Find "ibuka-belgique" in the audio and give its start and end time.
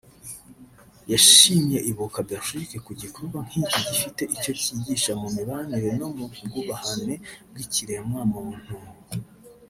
1.91-2.77